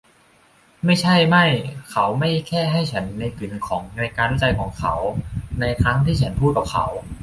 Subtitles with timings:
[0.85, 1.45] ไม่ใช่ไม่
[1.89, 4.93] เขาไม่แค่ให้ฉันในกึ๋นของการวิจัยของเขา
[5.59, 6.85] ในครั้งที่ฉันพูดกับเขา